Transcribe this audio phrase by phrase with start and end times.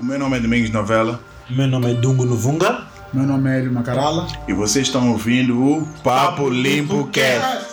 [0.00, 1.20] O meu nome é Domingos Novela.
[1.50, 2.86] Meu nome é Dungo Nuvunga.
[3.12, 4.26] Meu nome é Hélio Macarala.
[4.48, 7.66] E vocês estão ouvindo o Papo Limpo Cast.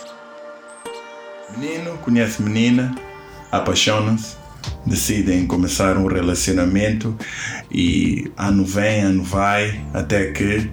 [1.57, 2.93] Menino conhece menina,
[3.49, 4.35] apaixonam-se,
[4.85, 7.17] decidem começar um relacionamento
[7.71, 10.69] e ano vem, ano vai, até que.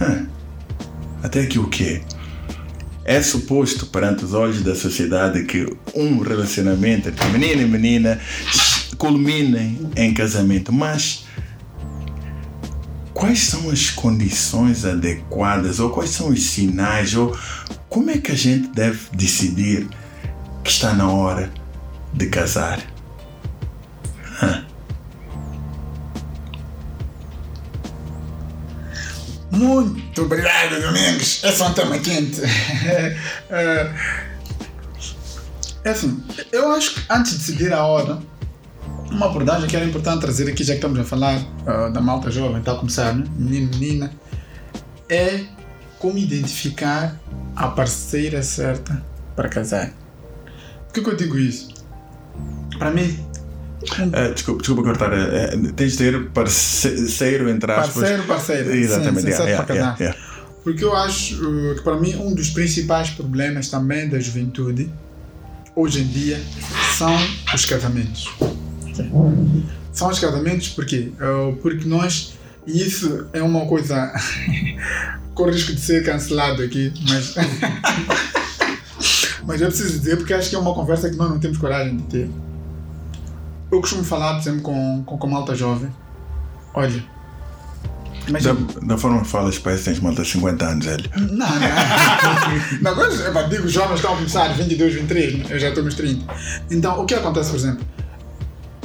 [0.00, 0.26] Hã,
[1.22, 2.00] até que o quê?
[3.04, 8.18] É suposto perante os olhos da sociedade que um relacionamento entre menino e menina
[8.96, 11.24] culmine em casamento, mas
[13.14, 17.36] quais são as condições adequadas ou quais são os sinais ou
[17.88, 19.88] como é que a gente deve decidir
[20.62, 21.52] que está na hora
[22.12, 22.80] de casar?
[29.50, 31.42] Muito obrigado, Domingos.
[31.42, 32.40] Esse é um tema quente.
[33.50, 33.94] é,
[35.84, 38.22] é assim, eu acho que antes de decidir a hora,
[39.10, 42.30] uma abordagem que era importante trazer aqui, já que estamos a falar uh, da malta
[42.30, 43.24] jovem, está a começar, né?
[43.36, 44.12] menino, menina,
[45.08, 45.40] é
[45.98, 47.18] como identificar
[47.54, 49.04] a parceira certa
[49.36, 49.92] para casar.
[50.86, 51.68] Por que, que eu digo isso?
[52.78, 53.18] Para mim,
[53.82, 55.10] Uh, desculpa, desculpa cortar.
[55.10, 57.94] Uh, tens de ter parceiro, entre aspas.
[57.94, 58.70] Parceiro, parceiro.
[58.72, 59.22] Exatamente.
[59.22, 60.00] Sim, sim, yeah, para yeah, casar.
[60.00, 60.18] yeah.
[60.62, 64.90] Porque eu acho uh, que para mim um dos principais problemas também da juventude
[65.74, 66.38] hoje em dia
[66.98, 67.16] são
[67.54, 68.30] os casamentos.
[69.92, 72.34] São os casamentos porque uh, porque nós
[72.66, 74.12] e isso é uma coisa
[75.34, 77.34] com risco de ser cancelado aqui, mas
[79.46, 81.96] mas eu preciso dizer porque acho que é uma conversa que nós não temos coragem
[81.96, 82.30] de ter.
[83.70, 85.90] Eu costumo falar, por exemplo, com, com, com malta jovem.
[86.74, 87.04] Olha,
[88.24, 91.10] Da, imagina, da forma que falas, parece que tens malta de 50 anos, velho.
[91.16, 91.48] não, não.
[92.82, 95.44] não agora, eu digo, os jovens estão a começar 22, 23, né?
[95.50, 96.32] eu já estou nos 30.
[96.70, 97.86] Então, o que acontece, por exemplo?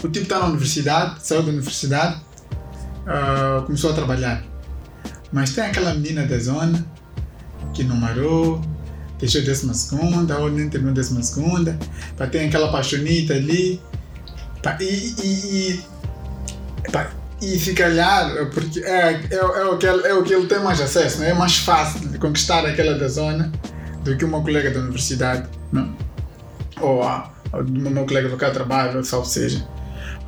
[0.06, 2.22] O tipo está na universidade, saiu da universidade,
[3.08, 4.44] ah, começou a trabalhar.
[5.34, 6.86] Mas tem aquela menina da zona
[7.74, 8.62] que namorou,
[9.20, 11.76] deixou décima segunda, ou nem terminou décima segunda,
[12.16, 13.82] pá, tem aquela paixonita ali,
[14.62, 15.84] pá, e, e,
[16.88, 17.10] e, pá,
[17.42, 20.60] e se calhar, porque é, é, é, o que ele, é o que ele tem
[20.60, 21.32] mais acesso, né?
[21.32, 23.52] é mais fácil de conquistar aquela da zona
[24.04, 25.98] do que uma colega da universidade, não?
[26.80, 29.74] ou a, ou meu colega do cá trabalho, salvo seja.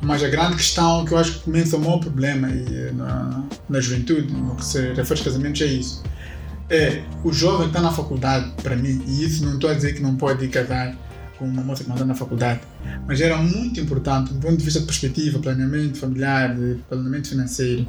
[0.00, 3.44] Mas a grande questão que eu acho que começa o maior problema e, eh, na,
[3.68, 6.02] na juventude, no que se refere aos casamentos, é isso.
[6.70, 10.02] É, o jovem está na faculdade, para mim, e isso não estou a dizer que
[10.02, 10.94] não pode casar
[11.38, 12.60] com uma moça que está na faculdade,
[13.06, 16.54] mas era muito importante, do ponto de vista de perspectiva, planeamento familiar,
[16.88, 17.86] planeamento financeiro,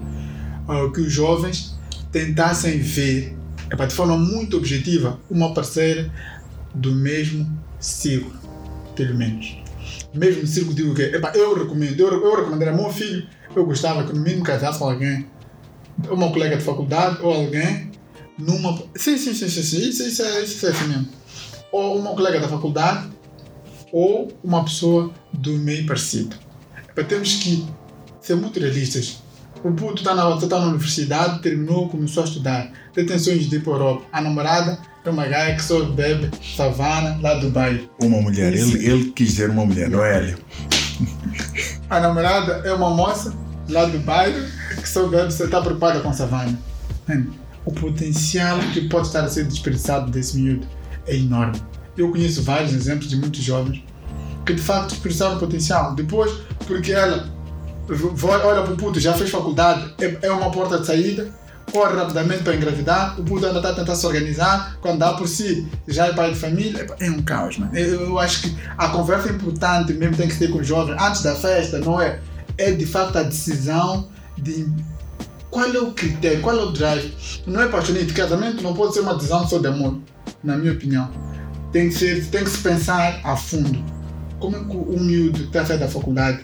[0.67, 1.77] ah, que os jovens
[2.11, 3.35] tentassem ver,
[3.87, 6.09] de forma muito objetiva, uma parceira
[6.73, 7.49] do mesmo
[7.79, 8.39] círculo,
[8.95, 9.57] pelo menos.
[10.13, 14.13] Mesmo círculo, digo que epá, eu recomendo, eu, eu recomendaria meu filho, eu gostava que
[14.13, 15.25] no mínimo casasse com alguém,
[16.09, 17.91] uma colega de faculdade ou alguém
[18.37, 18.77] numa.
[18.95, 21.09] Sim, sim, sim, sim, sim isso, isso, é, isso é assim mesmo.
[21.71, 23.09] Ou uma colega da faculdade
[23.91, 26.35] ou uma pessoa do meio parecido.
[26.89, 27.67] Epá, temos que
[28.21, 29.21] ser muito realistas.
[29.63, 32.71] O puto está na, tá na universidade, terminou, começou a estudar.
[32.99, 34.05] Tem intenções de para a Europa.
[34.11, 37.89] A namorada é uma gaia que só bebe savana lá do Dubai.
[38.01, 38.53] Uma mulher.
[38.53, 38.75] Isso.
[38.75, 40.37] Ele, ele quis dizer uma mulher, não é, Hélio?
[41.89, 43.33] A namorada é uma moça
[43.69, 44.45] lá do bairro
[44.81, 46.59] que só bebe, você está preocupada com savana.
[47.07, 47.33] Mano,
[47.65, 50.67] o potencial que pode estar a ser desperdiçado desse miúdo
[51.07, 51.61] é enorme.
[51.97, 53.81] Eu conheço vários exemplos de muitos jovens
[54.45, 55.95] que de facto desperdiçaram o potencial.
[55.95, 56.31] Depois,
[56.67, 57.29] porque ela
[58.43, 61.29] olha para o puto, já fez faculdade, é, é uma porta de saída,
[61.71, 65.27] corre rapidamente para engravidar, o puto ainda está a tentar se organizar, quando dá por
[65.27, 67.75] si, já é pai de família, é um caos, mano.
[67.77, 71.21] Eu, eu acho que a conversa importante mesmo tem que ter com os jovens, antes
[71.21, 72.19] da festa, não é?
[72.57, 74.67] É de facto a decisão de
[75.49, 77.13] qual é o critério, qual é o drive.
[77.45, 79.99] Não é paixonite, casamento não pode ser uma decisão só de amor,
[80.43, 81.09] na minha opinião.
[81.71, 83.83] Tem que, ser, tem que se pensar a fundo.
[84.39, 86.39] Como é que o miúdo que está a da faculdade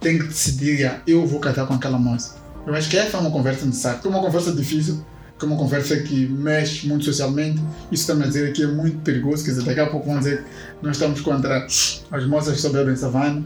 [0.00, 2.36] tem que decidir, "Ah, eu vou casar com aquela moça.
[2.68, 3.98] Eu acho que essa é uma conversa necessária.
[4.04, 5.02] É uma conversa difícil,
[5.38, 7.62] que é uma conversa que mexe muito socialmente.
[7.90, 10.44] Isso também a dizer que é muito perigoso, quer dizer, daqui a pouco vão dizer
[10.44, 13.42] que nós estamos contra as moças que só bebem savana.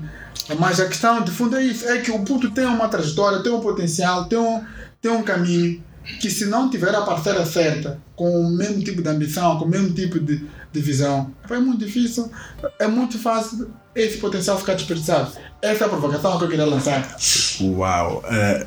[0.59, 3.53] Mas a questão de fundo é isso, é que o puto tem uma trajetória, tem
[3.53, 4.61] um potencial, tem um,
[5.01, 5.81] tem um caminho
[6.21, 9.69] que se não tiver a parceira certa, com o mesmo tipo de ambição, com o
[9.69, 12.29] mesmo tipo de, de visão, é muito difícil,
[12.77, 15.31] é muito fácil esse potencial ficar desperdiçado.
[15.61, 17.17] Essa é a provocação que eu queria lançar.
[17.61, 18.25] Uau!
[18.27, 18.67] eh,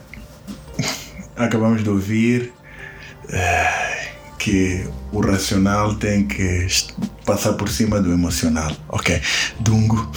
[1.35, 2.53] acabamos de ouvir
[3.29, 6.67] eh, que o racional tem que
[7.25, 8.71] passar por cima do emocional.
[8.89, 9.21] Ok.
[9.59, 10.11] Dungo.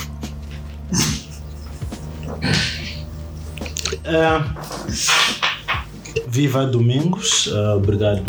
[4.04, 4.54] Ah,
[6.28, 8.22] viva Domingos, Ah, obrigado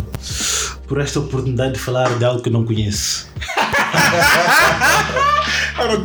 [0.86, 3.28] por esta oportunidade de falar de algo que não conheço.
[5.80, 5.96] Ora,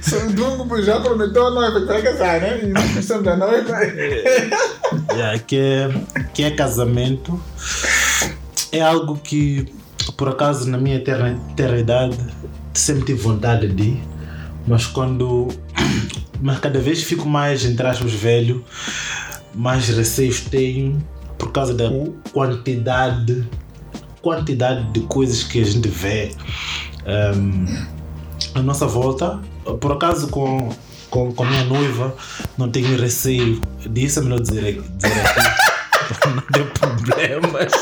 [0.00, 2.60] se- Dungo já prometeu a noiva que vai casar, né?
[2.62, 3.76] E nós precisamos da noiva.
[5.12, 5.90] Yeah, que, é,
[6.34, 7.40] que é casamento.
[8.70, 9.72] É algo que,
[10.16, 12.16] por acaso, na minha terra, terra idade,
[12.74, 13.98] sempre tive vontade de,
[14.66, 15.48] mas quando.
[16.44, 18.64] Mas cada vez fico mais, entre aspas, velho,
[19.54, 21.00] mais receios tenho
[21.38, 21.88] por causa da
[22.32, 23.46] quantidade
[24.20, 26.32] quantidade de coisas que a gente vê
[27.36, 27.66] um,
[28.54, 29.40] à nossa volta.
[29.80, 30.70] Por acaso, com,
[31.10, 32.14] com, com a minha noiva,
[32.56, 33.60] não tenho receio
[33.90, 36.18] disso, é melhor dizer, dizer aqui.
[36.18, 37.72] para não ter problemas.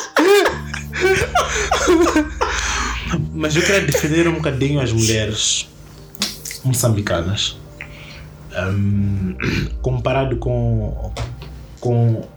[3.34, 5.68] Mas eu quero defender um bocadinho as mulheres
[6.64, 7.58] moçambicanas.
[8.52, 9.36] Um,
[9.80, 11.12] comparado com,
[11.78, 12.28] com,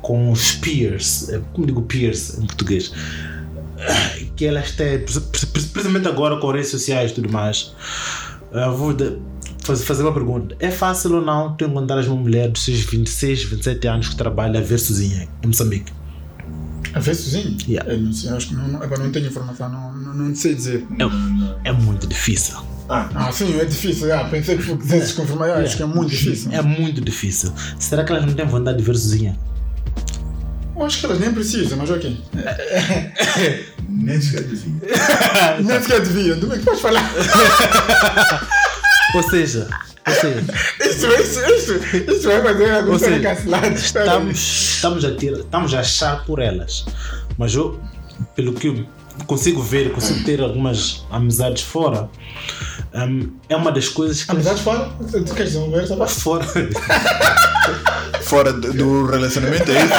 [0.00, 2.92] com os peers, eh, como digo peers em português,
[4.36, 4.98] que elas têm,
[5.52, 7.72] principalmente agora com redes sociais e tudo mais.
[8.52, 9.18] Eu vou de-
[9.64, 13.44] faz- fazer uma pergunta: é fácil ou não tu encontrar uma mulher dos seus 26,
[13.44, 15.92] 27 anos que trabalha a ver sozinha em Moçambique?
[16.94, 17.56] A ver sozinho?
[17.68, 17.92] Yeah.
[17.92, 20.54] Eu não sei, acho que não, não, agora não tenho informação, não, não, não sei
[20.54, 20.86] dizer.
[21.64, 22.56] É muito difícil.
[22.88, 24.10] Ah, sim, é difícil.
[24.14, 25.50] Ah, pensei que quisesses confirmar.
[25.50, 26.50] Ah, acho que é muito difícil.
[26.50, 27.52] É muito difícil.
[27.78, 29.38] Será que elas não têm vontade de ver sozinha?
[30.78, 32.16] Eu acho que elas nem precisam, mas ok.
[33.88, 34.72] Nem sequer devia.
[35.64, 36.38] Nem sequer deviam.
[36.40, 37.02] Como é que podes falar?
[39.14, 39.66] Ou seja,
[40.06, 40.44] ou seja,
[40.80, 41.74] Isso, isso, isso,
[42.12, 43.68] isso vai fazer a pessoa seja, cancelada.
[43.68, 46.84] estamos, estamos, a ter, estamos a achar por elas.
[47.38, 47.80] Mas eu,
[48.36, 48.86] pelo que eu
[49.26, 52.08] consigo ver, consigo ter algumas amizades fora,
[52.94, 54.30] hum, é uma das coisas que.
[54.30, 54.90] Amizades fora?
[55.10, 56.14] Tu queres desenvolver essa parte?
[56.14, 56.44] Fora.
[58.22, 59.94] Fora do- relacionamento, é isso?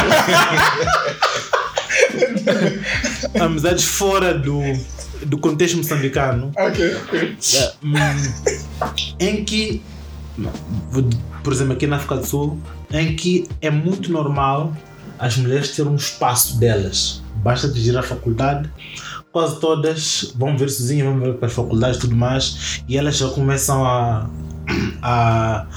[3.41, 4.61] amizades fora do,
[5.25, 6.51] do contexto moçambicano.
[6.57, 7.37] Ok, ok.
[7.83, 7.93] hum,
[9.19, 9.81] em que,
[11.43, 12.59] por exemplo, aqui na África do Sul,
[12.91, 14.73] em que é muito normal
[15.17, 17.21] as mulheres terem um espaço delas.
[17.37, 18.69] Basta atingir a faculdade,
[19.31, 23.17] quase todas vão ver sozinhas, vão ver para as faculdades e tudo mais, e elas
[23.17, 24.29] já começam a.
[25.01, 25.67] a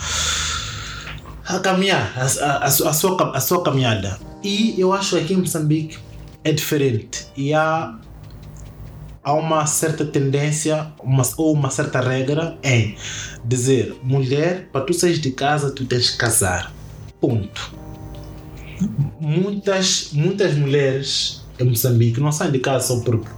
[1.45, 2.91] a caminhar, a, a, a, sua-
[3.37, 4.19] a sua, caminhada.
[4.45, 5.99] E eu acho que aqui em Moçambique
[6.45, 7.27] é diferente.
[7.37, 7.99] E há
[9.25, 12.97] há uma certa tendência uma, ou uma certa regra em
[13.45, 16.73] dizer mulher, para tu sair de casa, tu tens que casar.
[17.21, 17.73] Ponto.
[19.21, 23.29] Muitas, muitas mulheres em Moçambique não saem de casa só porque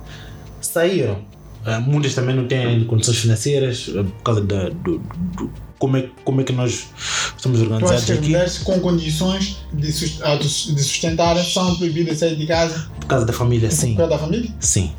[0.74, 1.18] saíram.
[1.66, 6.08] Eh, Muitas também não têm condições financeiras eh, por causa da, do, do- como, é,
[6.24, 6.86] como é que nós
[7.36, 8.22] estamos organizados aqui.
[8.28, 13.26] mulheres com condições de, autos- de sustentar são proibidas de sair de casa Por causa
[13.26, 13.90] da família, sim.
[13.94, 14.50] por causa da família?
[14.60, 14.92] Sim.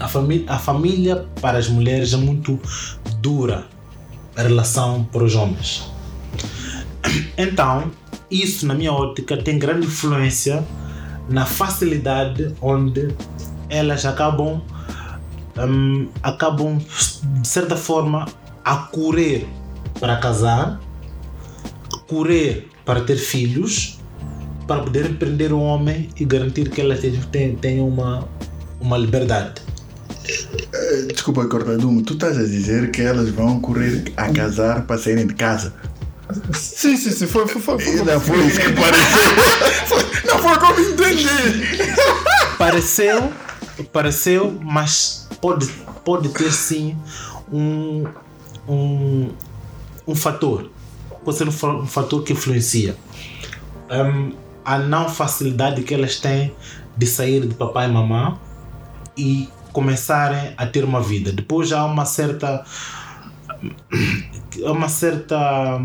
[0.00, 2.58] A família, a família para as mulheres é muito
[3.20, 3.66] dura
[4.36, 5.84] a relação para os homens.
[7.36, 7.90] Então,
[8.30, 10.64] isso, na minha ótica, tem grande influência
[11.28, 13.08] na facilidade onde
[13.68, 14.60] elas acabam,
[15.58, 18.26] hum, acabam de certa forma,
[18.64, 19.46] a correr
[20.00, 20.80] para casar,
[22.06, 23.98] correr para ter filhos,
[24.66, 28.26] para poder prender o homem e garantir que elas tenham, tenham- tenham uma,
[28.80, 29.62] uma liberdade.
[31.12, 35.34] Desculpa, Cortadumo, tu estás a dizer que elas vão correr a casar para saírem de
[35.34, 35.74] casa.
[36.54, 37.26] Sim, sim, sim.
[37.26, 37.96] Foi, foi, foi, foi.
[38.02, 40.24] Não foi isso que pareceu.
[40.26, 41.28] Não foi como entendi.
[42.58, 43.30] Pareceu,
[43.92, 45.66] pareceu, mas pode,
[46.02, 46.96] pode ter sim
[47.52, 48.06] um,
[48.66, 49.28] um,
[50.06, 50.70] um fator.
[51.22, 52.96] Pode ser um, um fator que influencia.
[53.90, 54.32] Hum,
[54.64, 56.54] a não facilidade que elas têm
[56.96, 58.34] de sair de papai e mamãe
[59.18, 61.30] e começarem a ter uma vida.
[61.30, 62.64] Depois já há uma certa.
[64.64, 65.78] há uma certa.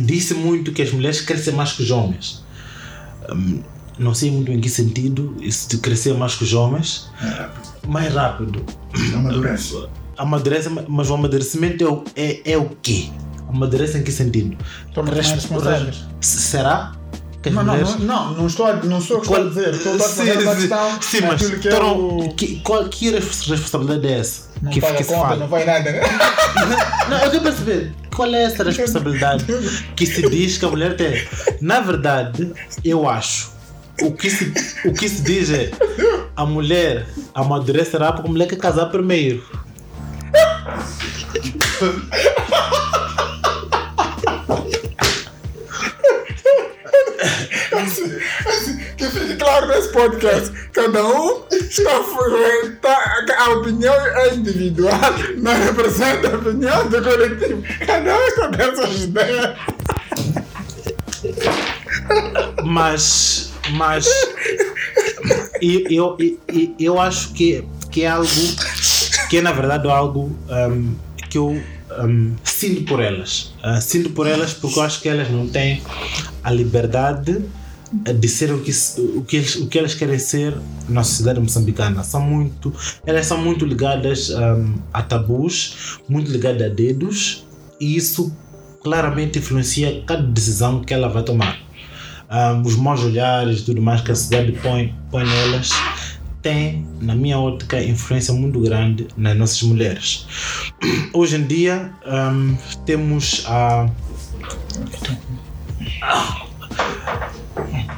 [0.00, 2.44] Disse muito que as mulheres crescem mais que os homens.
[3.98, 7.10] Não sei muito em que sentido isso de crescer mais que os homens,
[7.86, 8.64] mais rápido.
[9.14, 9.86] Amadurece.
[10.16, 13.08] Amadurece, mas o amadurecimento é o, é, é o quê?
[13.48, 14.56] Amadurece em que sentido?
[14.94, 16.04] Toma mais Resp- responsáveis.
[16.20, 16.92] Será?
[17.50, 19.74] Não, não, não, não, não estou a, não sou eu que estou a dizer.
[19.74, 20.60] Estou a Sim, responder a sim.
[20.60, 21.02] questão.
[21.02, 24.42] Sim, mas que é então, o- que, qual que res- responsabilidade é essa?
[24.62, 25.36] Não que, paga que se conta, fala?
[25.40, 26.00] não vai nada, né?
[27.10, 29.44] Não, eu quero perceber qual é essa responsabilidade
[29.96, 31.26] que se diz que a mulher tem.
[31.60, 32.52] Na verdade,
[32.84, 33.50] eu acho.
[34.00, 34.52] O que se,
[34.86, 35.70] o que se diz é
[36.34, 39.42] a mulher amadurecerá porque a mulher quer casar primeiro.
[48.96, 50.52] Que fique claro nesse podcast.
[50.72, 54.94] Cada um está, está a opinião é individual,
[55.36, 57.62] não representa a opinião do coletivo.
[57.86, 59.56] Cada um está dessas ideias.
[62.64, 64.06] Mas, mas
[65.60, 66.16] eu, eu,
[66.48, 68.28] eu, eu acho que, que é algo
[69.28, 70.94] que é na verdade algo um,
[71.30, 71.60] que eu
[72.00, 73.54] um, sinto por elas.
[73.64, 75.82] Uh, sinto por elas porque eu acho que elas não têm
[76.42, 77.42] a liberdade
[77.92, 80.54] de ser o que, o que, eles, o que elas querem ser
[80.88, 82.02] na sociedade moçambicana.
[82.02, 82.72] São muito,
[83.06, 87.46] elas são muito ligadas um, a tabus, muito ligadas a dedos,
[87.78, 88.34] e isso
[88.82, 91.58] claramente influencia cada decisão que ela vai tomar.
[92.32, 95.70] Um, os maus olhares e tudo mais que a sociedade põe, põe nelas
[96.42, 100.26] tem, na minha ótica, influência muito grande nas nossas mulheres.
[101.14, 103.88] Hoje em dia um, temos a.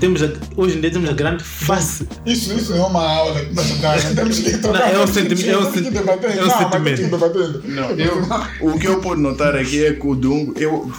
[0.01, 2.07] Temos a, hoje em dia temos a grande face.
[2.27, 5.51] Isso, isso é uma aula que nós temos que Não, é um sentimento.
[5.51, 7.65] É um, senti é um sentimento.
[7.65, 8.23] Não, eu,
[8.61, 10.55] o que eu pude notar aqui é que o Dungo.
[10.59, 10.91] Eu,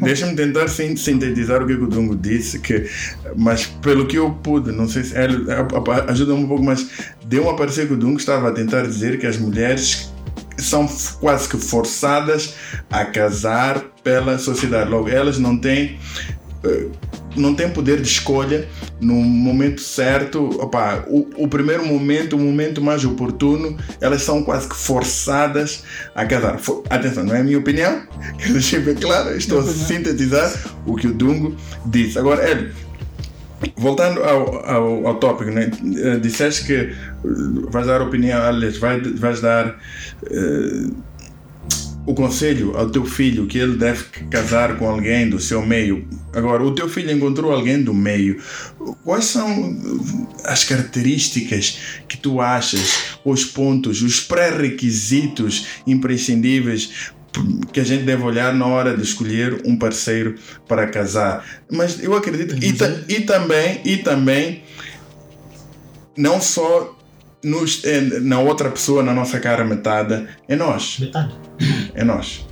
[0.00, 2.88] Deixa-me tentar sintetizar o que o Dungo disse, que,
[3.36, 5.46] mas pelo que eu pude, não sei se ele
[6.08, 6.86] ajuda-me um pouco, mas
[7.26, 10.10] deu a parecer que o Dungo estava a tentar dizer que as mulheres
[10.56, 10.88] são
[11.20, 12.54] quase que forçadas
[12.90, 14.90] a casar pela sociedade.
[14.90, 15.98] Logo, elas não têm
[16.64, 16.86] eh,
[17.36, 18.68] não tem poder de escolha
[19.00, 20.44] no momento certo.
[20.60, 25.82] Opa, o, o, primeiro momento, o momento mais oportuno, elas são quase que forçadas
[26.14, 26.58] a casar.
[26.58, 28.02] For, atenção, não é a minha opinião,
[28.84, 30.52] bem claro, estou a sintetizar
[30.86, 32.18] o que o Dungo disse.
[32.18, 32.72] Agora, ele,
[33.76, 35.70] voltando ao, ao, ao tópico, né?
[35.96, 36.94] Eh, disseste que
[37.70, 39.78] vais dar opinião, aliás, vais, vais dar.
[40.30, 41.11] Uh,
[42.04, 46.06] o conselho ao teu filho que ele deve casar com alguém do seu meio.
[46.32, 48.42] Agora, o teu filho encontrou alguém do meio.
[49.04, 49.76] Quais são
[50.44, 51.78] as características
[52.08, 57.12] que tu achas, os pontos, os pré-requisitos imprescindíveis
[57.72, 60.34] que a gente deve olhar na hora de escolher um parceiro
[60.66, 61.62] para casar?
[61.70, 62.74] Mas eu acredito e,
[63.16, 64.62] e também e também
[66.16, 66.98] não só
[67.42, 67.82] nos,
[68.22, 70.98] na outra pessoa, na nossa cara metade, é nós.
[71.00, 71.34] Metade.
[71.94, 72.46] É nós.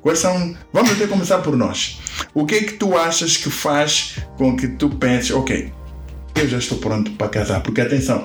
[0.00, 0.56] Quais são.
[0.72, 2.00] Vamos até começar por nós.
[2.32, 5.72] O que é que tu achas que faz com que tu penses, ok,
[6.34, 7.60] eu já estou pronto para casar?
[7.60, 8.24] Porque atenção,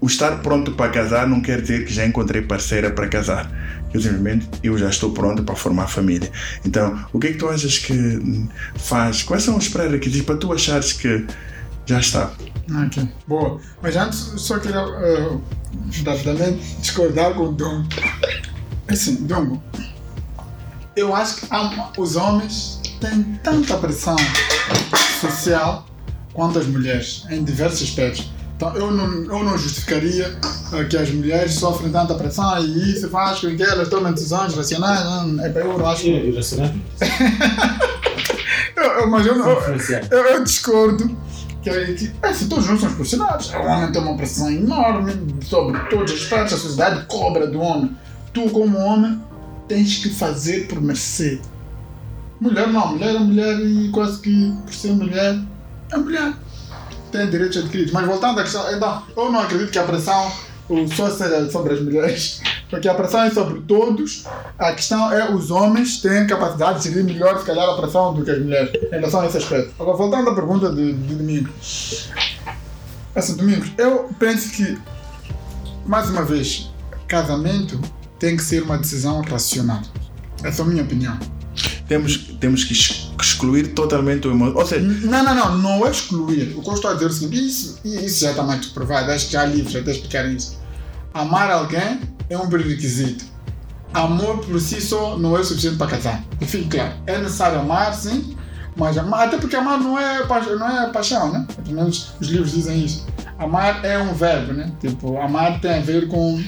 [0.00, 3.50] o estar pronto para casar não quer dizer que já encontrei parceira para casar.
[3.92, 6.30] Eu simplesmente eu já estou pronto para formar família.
[6.64, 7.94] Então, o que é que tu achas que
[8.74, 9.22] faz?
[9.22, 11.24] Quais são os pré-requisitos para tu achares que
[11.86, 12.32] já está?
[12.70, 13.60] Ok, boa.
[13.82, 15.42] Mas antes, só queria uh,
[16.06, 17.84] rapidamente discordar com o Dom.
[18.88, 19.62] Assim, Dongo,
[20.94, 24.16] eu acho que os homens têm tanta pressão
[25.20, 25.86] social
[26.32, 28.30] quanto as mulheres, em diversos aspectos.
[28.56, 30.38] Então, eu não, eu não justificaria
[30.72, 34.54] uh, que as mulheres sofrem tanta pressão e isso faz com que elas tomem decisões
[34.54, 35.04] racionais.
[35.04, 36.06] Não, é, eu não acho.
[36.06, 36.72] Irracionais?
[38.76, 39.62] eu, eu, mas eu, eu,
[40.10, 41.16] eu, eu discordo
[41.62, 43.50] que, que assim, todos nós somos profissionais.
[43.50, 45.12] O homem tem uma pressão enorme
[45.44, 47.96] sobre todos os aspectos, a sociedade cobra do homem.
[48.32, 49.20] Tu, como homem,
[49.68, 51.40] tens que fazer por merecer.
[52.40, 55.38] Mulher não, mulher é mulher e quase que por ser mulher,
[55.92, 56.32] é mulher.
[57.12, 57.92] Tem direitos adquiridos.
[57.92, 60.32] Mas voltando à questão, então, eu não acredito que a pressão
[60.96, 62.40] só seja sobre as mulheres
[62.72, 64.24] porque a pressão é sobre todos.
[64.58, 68.24] A questão é os homens têm capacidade de gerir melhor, se calhar, a pressão do
[68.24, 69.74] que as mulheres em relação a esse aspecto.
[69.78, 72.08] Agora, voltando à pergunta de, de Domingos.
[73.14, 74.78] Assim, Domingos, eu penso que,
[75.84, 76.72] mais uma vez,
[77.06, 77.78] casamento
[78.18, 79.82] tem que ser uma decisão racional.
[80.42, 81.18] Essa é a minha opinião.
[81.86, 84.56] Temos, temos que excluir totalmente o emoção.
[84.56, 86.56] Ou seja, não, não, não, não é excluir.
[86.56, 89.10] O que eu estou a dizer é o seguinte: isso, isso já está mais provado,
[89.10, 90.58] acho que já há livros até explicarem isso.
[91.12, 92.00] Amar alguém
[92.32, 93.24] é um pré-requisito.
[93.92, 96.24] Amor por si só não é suficiente para casar.
[96.40, 98.34] Fique claro, é necessário amar, sim,
[98.74, 100.26] mas amar, até porque amar não é,
[100.58, 101.46] não é paixão, né?
[101.62, 103.06] Pelo menos os livros dizem isso.
[103.38, 104.72] Amar é um verbo, né?
[104.80, 106.42] Tipo, amar tem a ver com.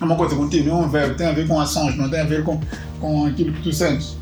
[0.00, 2.20] É uma coisa contigo, não é um verbo, tem a ver com ações, não tem
[2.20, 2.60] a ver com,
[3.00, 4.16] com aquilo que tu sentes.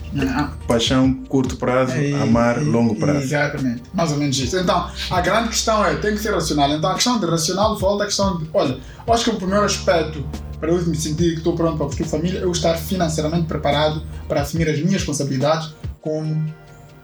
[0.67, 3.21] Paixão, curto prazo, é, amar, longo prazo.
[3.21, 4.59] Exatamente, mais ou menos isso.
[4.59, 6.71] Então, a grande questão é, tem que ser racional.
[6.71, 10.25] Então, a questão de racional volta à questão de, olha, acho que o primeiro aspecto
[10.61, 14.41] para eu me sentir que estou pronto para construir família, eu estar financeiramente preparado para
[14.43, 16.53] assumir as minhas responsabilidades como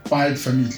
[0.09, 0.77] pai de família.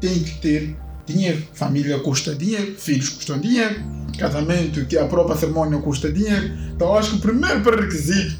[0.00, 0.76] Tem que ter
[1.06, 1.42] dinheiro.
[1.52, 3.82] Família custa dinheiro, filhos custam dinheiro,
[4.18, 6.52] casamento, que a própria cerimônia custa dinheiro.
[6.74, 8.36] Então, acho que o primeiro pré-requisito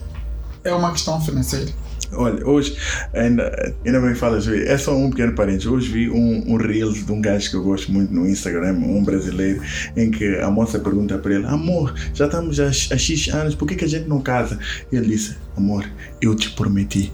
[0.63, 1.71] é uma questão financeira.
[2.17, 2.77] Olha, hoje,
[3.13, 5.69] ainda, ainda bem falas, é só um pequeno parente.
[5.69, 9.03] Hoje vi um, um Reels de um gajo que eu gosto muito no Instagram, um
[9.03, 9.63] brasileiro,
[9.97, 13.67] em que a moça pergunta para ele: Amor, já estamos há, há X anos, por
[13.67, 14.59] que, que a gente não casa?
[14.91, 15.85] E ele disse: Amor,
[16.21, 17.13] eu te prometi,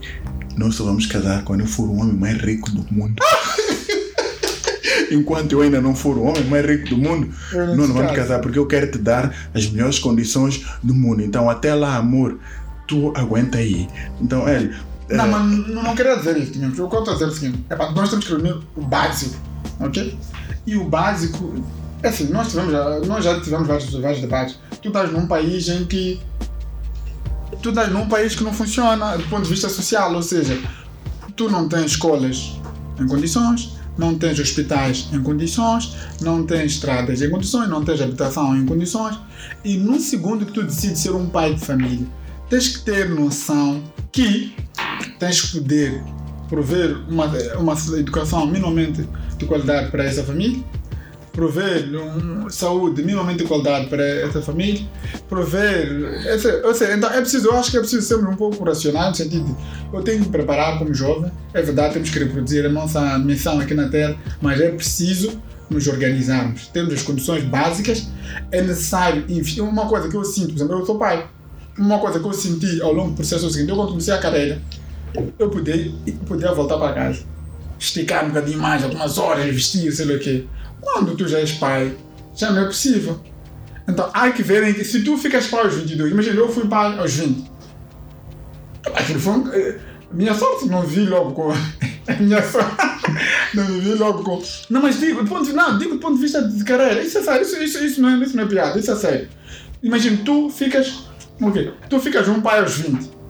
[0.55, 3.15] nós só vamos casar quando eu for o homem mais rico do mundo.
[5.11, 8.39] Enquanto eu ainda não for o homem mais rico do mundo, não não, vamos casar,
[8.39, 11.21] porque eu quero te dar as melhores condições do mundo.
[11.21, 12.39] Então, até lá, amor,
[12.87, 13.87] tu aguenta aí.
[14.21, 14.73] Então, ele.
[15.11, 16.85] Não, mas não, queria dizer isso mesmo.
[16.85, 18.81] O que eu estou a dizer é o seguinte: é nós temos que reunir o
[18.81, 19.35] básico,
[19.79, 20.17] ok?
[20.65, 21.53] E o básico,
[22.03, 22.73] é assim, nós, tivemos,
[23.07, 24.59] nós já tivemos vários, vários debates.
[24.81, 26.19] Tu estás num país em que.
[27.61, 30.59] Tu estás num país que não funciona do ponto de vista social, ou seja,
[31.35, 32.53] tu não tens escolas
[32.99, 38.55] em condições, não tens hospitais em condições, não tens estradas em condições, não tens habitação
[38.55, 39.19] em condições.
[39.63, 42.07] E no segundo que tu decides ser um pai de família,
[42.49, 44.55] tens que ter noção que
[45.19, 46.03] tens que poder
[46.49, 47.27] prover uma,
[47.57, 50.61] uma educação minimamente de qualidade para essa família,
[51.31, 54.85] prover um, saúde minimamente de qualidade para essa família,
[55.29, 56.27] prover.
[56.27, 59.09] Essa, ou seja, então é preciso, eu acho que é preciso ser um pouco racional
[59.09, 59.55] no sentido de
[59.93, 63.73] eu tenho que preparar como jovem, é verdade, temos que reproduzir a nossa missão aqui
[63.73, 68.09] na Terra, mas é preciso nos organizarmos, temos as condições básicas,
[68.51, 69.25] é necessário.
[69.61, 71.25] Uma coisa que eu sinto, por exemplo, eu sou pai,
[71.77, 74.13] uma coisa que eu senti ao longo do processo é o seguinte: eu quando comecei
[74.13, 74.61] a carreira,
[75.37, 75.91] eu podia,
[76.27, 77.23] podia voltar para casa,
[77.79, 80.45] esticar um bocadinho mais, algumas horas, vestir, sei lá o quê.
[80.79, 81.95] Quando tu já és pai,
[82.35, 83.19] já não é possível.
[83.87, 86.67] Então há que ver em que, se tu ficas pai aos 22, imagina, eu fui
[86.67, 87.51] pai aos 20.
[88.93, 89.79] Aquilo foi um, eh,
[90.11, 91.53] minha sorte, não vi logo com.
[92.19, 92.75] minha sorte,
[93.53, 94.41] não vi logo com.
[94.69, 97.17] Não, mas digo, do ponto de, não, digo do ponto de vista de carreira, isso
[97.17, 99.27] é sério, isso, isso, isso, não, é, isso não é piada, isso é sério.
[99.83, 101.10] Imagina, tu ficas.
[101.41, 103.21] Ok, tu ficas um pai aos 20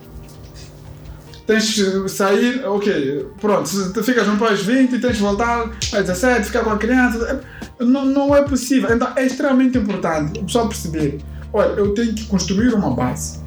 [1.51, 5.63] tens que sair, ok, pronto, tu ficas um pai aos 20 e tens que voltar
[5.63, 7.43] aos 17, ficar com a criança,
[7.79, 8.93] é- não, não é possível.
[8.93, 11.19] Então é extremamente importante o pessoal perceber,
[11.51, 13.41] olha, eu tenho que construir uma base.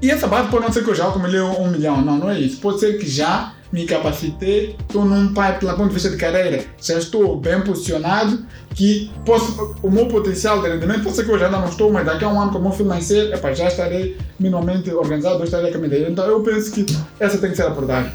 [0.00, 2.30] E essa base pode não ser que eu já acumulei um, um milhão, não, não
[2.30, 2.60] é isso.
[2.60, 6.64] Pode ser que já me capacitei, estou num pai, pelo ponto de vista de carreira,
[6.80, 11.38] já estou bem posicionado, que posso, o meu potencial de rendimento, pode ser que eu
[11.38, 15.38] já não estou, mas daqui a um ano, como nascer, epá, já estarei minimamente organizado,
[15.38, 16.10] já estarei a caminhar.
[16.10, 16.86] Então eu penso que
[17.18, 18.12] essa tem que ser a abordagem.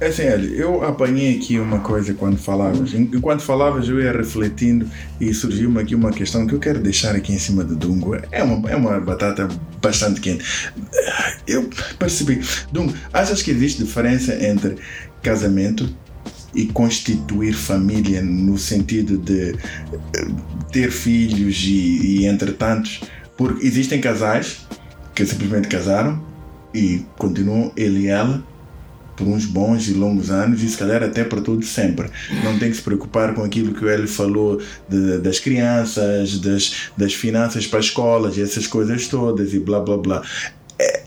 [0.00, 2.94] É assim, olha, eu apanhei aqui uma coisa quando falavas.
[2.94, 4.88] En- Enquanto falavas, eu ia refletindo
[5.20, 8.16] e surgiu-me aqui uma questão que eu quero deixar aqui em cima do Dungo.
[8.32, 9.46] É uma, é uma batata
[9.82, 10.42] bastante quente.
[11.46, 12.40] Eu percebi.
[12.72, 14.76] Dungo, achas que existe diferença entre
[15.22, 15.94] casamento
[16.54, 20.26] e constituir família no sentido de eh,
[20.72, 23.02] ter filhos e, e entre tantos?
[23.36, 24.66] Porque existem casais
[25.14, 26.24] que simplesmente casaram
[26.74, 28.42] e continuam ele e ela
[29.20, 32.08] por uns bons e longos anos e se calhar até para todo sempre.
[32.42, 37.12] Não tem que se preocupar com aquilo que ele falou de- das crianças, das, das
[37.12, 40.22] finanças para escolas e essas coisas todas e blá blá blá.
[40.78, 41.02] É,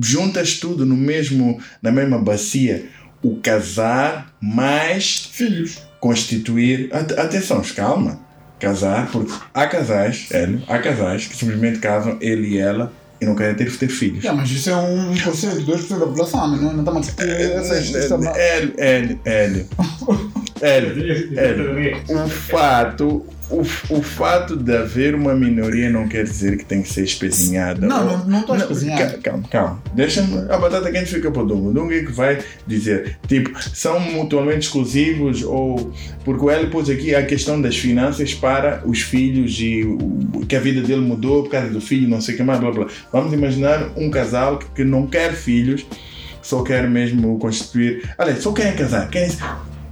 [0.00, 2.86] juntas tudo no mesmo, na mesma bacia.
[3.22, 5.78] O casar mais Filhos.
[6.00, 6.88] constituir.
[6.92, 8.18] At- atenção, calma.
[8.58, 13.36] Casar, porque há casais, Hélio, há casais que simplesmente casam ele e ela e não
[13.36, 14.24] querem ter, ter filhos.
[14.24, 17.76] Yeah, mas isso é 1%, 2% da população, não, não estamos a essa,
[18.36, 19.68] Hélio, Hélio, Hélio.
[20.60, 22.02] Hélio, Hélio.
[22.08, 23.60] O fato, o,
[23.96, 27.86] o fato de haver uma minoria não quer dizer que tem que ser espezinhada.
[27.86, 29.12] Não, Ou- não- não estou a espezinhar.
[29.12, 29.82] ca- Calma, calma.
[29.94, 30.38] Deixa-me.
[30.50, 31.70] A batata quente fica para o Dungo.
[31.70, 35.92] O Dungo é que vai dizer, tipo, são mutuamente exclusivos ou.
[36.24, 40.56] Porque o Hélio pôs aqui a questão das finanças para os filhos e o- que
[40.56, 42.86] a vida dele mudou por causa do filho, não sei o que mais, blá blá.
[43.12, 45.84] Vamos imaginar um casal que, que não quer filhos,
[46.40, 48.08] só quer mesmo constituir.
[48.18, 49.30] Olha, só querem casar, querem,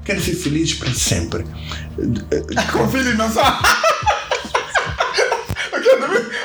[0.05, 1.45] querem ser felizes para sempre.
[2.73, 3.45] Com filhos não são.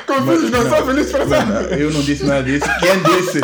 [0.07, 1.81] Com filhos não são felizes para sempre.
[1.81, 2.65] eu não disse nada disso.
[2.79, 3.41] Quem disse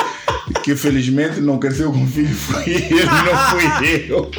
[0.63, 4.29] que felizmente não cresceu com filho foi ele, não fui eu.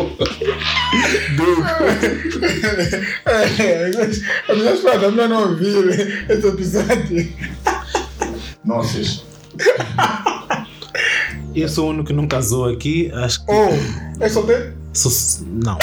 [1.36, 1.62] Du-
[3.26, 3.90] É,
[4.48, 7.32] a minha espada, melhor não ouvir esse episódio.
[8.64, 8.98] Nossa,
[11.54, 13.52] Eu sou o único que não casou aqui, acho que.
[13.52, 13.70] Ou,
[14.20, 14.74] é solteiro?
[14.92, 15.10] Sou,
[15.46, 15.78] não.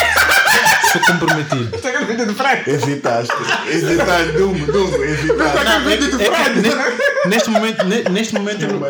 [0.92, 1.70] Sou comprometido.
[1.70, 2.68] Você quer vídeo do Fred?
[2.70, 3.32] hesitaste.
[3.68, 5.64] Hesitaste, Dumbo, Dumbo, hesitaste.
[5.64, 6.60] Não, vídeo do É que Fred?
[6.60, 8.80] ne- neste momento, ne- neste momento, eu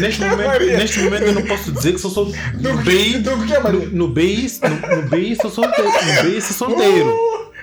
[0.00, 2.46] neste momento, neste momento eu não posso dizer que sou solteiro.
[2.60, 3.88] No BI, é no, Maria?
[3.92, 5.90] no BI, no, no BI sou solteiro.
[5.90, 7.14] No BI sou solteiro.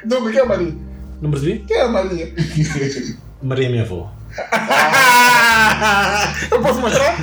[0.05, 0.73] Então, o que é Maria?
[1.21, 1.59] Não percebi?
[1.67, 2.33] Quem é Maria?
[3.43, 4.11] Maria é minha avó.
[6.51, 7.17] Eu posso mostrar?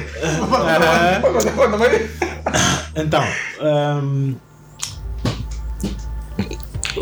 [2.96, 3.24] Então,
[3.60, 4.34] ahm,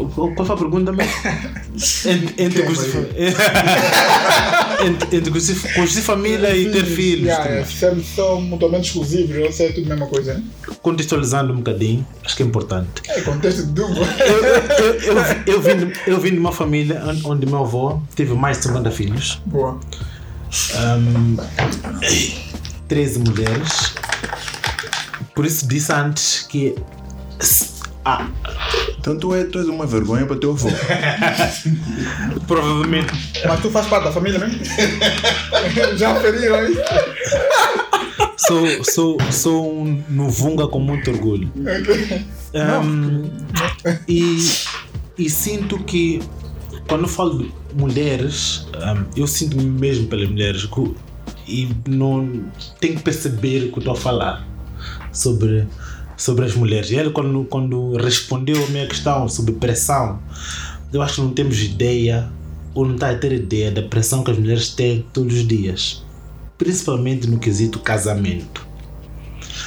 [0.05, 1.13] qual foi a pergunta mesmo?
[2.39, 3.09] Entre, construir,
[5.75, 7.27] construir família e ter filhos.
[7.29, 7.65] Yeah,
[8.15, 10.43] são mutuamente exclusivos, ou se é tudo a mesma coisa, né?
[10.83, 13.03] Contextualizando um bocadinho, acho que é importante.
[13.09, 13.97] É contexto duplo.
[14.27, 18.35] Eu, eu, eu, eu, vim, de- eu vim de uma família onde- meu avô teve
[18.35, 19.79] mais de 50 filhos, Boa.
[20.75, 21.37] ahm,
[22.89, 23.95] 13 mulheres.
[25.35, 26.75] Por isso disse antes que
[28.05, 28.27] ah,
[28.99, 30.69] Então tu, é, tu és uma vergonha para teu avô.
[32.47, 33.13] provavelmente
[33.47, 34.59] Mas tu faz parte da família mesmo?
[35.97, 36.81] Já feriram isso?
[38.37, 41.51] sou, sou, sou um novunga com muito orgulho.
[42.55, 43.31] Um,
[44.09, 44.39] e,
[45.19, 46.21] e sinto que
[46.89, 50.95] quando eu falo de mulheres, um, eu sinto mesmo pelas mulheres que-
[51.49, 52.45] e não
[52.81, 54.47] tenho que perceber o que eu estou a falar
[55.13, 55.67] sobre,
[56.17, 56.91] sobre as mulheres.
[56.91, 60.19] E ele, quando, quando respondeu a minha questão sobre pressão,
[60.93, 62.31] eu acho que não temos ideia
[62.75, 66.05] ou não está a ter ideia da pressão que as mulheres têm todos os dias,
[66.59, 68.67] principalmente no quesito casamento.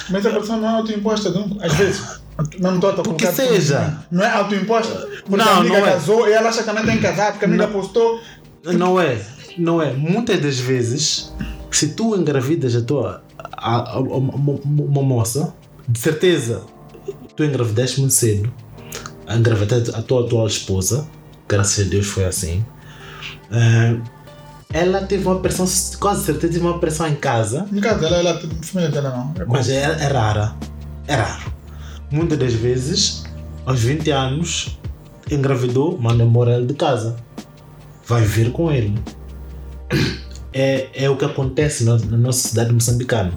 [0.10, 1.58] Mas a pessoa não é autoimposta, não?
[1.62, 2.20] Às vezes.
[2.60, 3.98] Não estou a Porque seja.
[4.10, 5.08] Não é autoimposta.
[5.26, 5.92] Porque Não, a amiga não é.
[5.92, 8.20] casou e ela acha que também tem que casar, porque a amiga postou.
[8.64, 9.22] Não é,
[9.58, 9.92] não é.
[9.94, 11.34] Muitas das vezes,
[11.70, 15.54] se tu engravidas a tua a, a- a- uma moça,
[15.90, 16.64] de certeza
[17.36, 18.52] tu engravidaste muito cedo,
[19.30, 21.08] engravidaste a tua atual esposa,
[21.48, 22.64] graças a Deus foi assim.
[23.52, 23.98] eh,
[24.72, 25.66] ela teve uma pressão,
[26.00, 29.42] quase certeza teve uma pressão em casa, No caso dela, ela, a família dela não.
[29.42, 30.56] É mas é, é rara.
[31.08, 31.52] É raro.
[32.12, 33.24] Muitas das vezes,
[33.66, 34.80] aos 20 anos,
[35.32, 37.16] engravidou, manda embora ele de casa.
[38.06, 38.94] Vai viver com ele.
[40.54, 43.32] É, é o que acontece na, na nossa cidade moçambicana.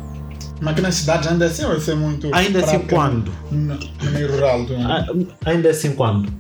[0.63, 2.33] Mas aqui nas cidades ainda é assim ou isso é muito.
[2.33, 3.33] Ainda assim prática quando?
[3.51, 4.65] No, no meio rural.
[4.65, 4.77] Do...
[4.77, 5.05] Ah,
[5.45, 6.33] Ainda assim quando?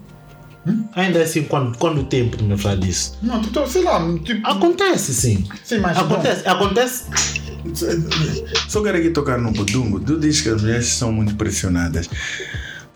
[0.94, 1.76] Ainda assim quando?
[1.76, 3.18] Quando o tempo de me falar disso?
[3.20, 4.46] Não, tu, tu, sei lá, tipo.
[4.46, 5.44] Acontece sim.
[5.64, 5.98] Sim, mas.
[5.98, 6.48] Acontece.
[6.48, 7.04] Acontece.
[8.68, 9.98] Só quero aqui tocar no budungo.
[9.98, 12.08] Tu dizes que as mulheres são muito pressionadas.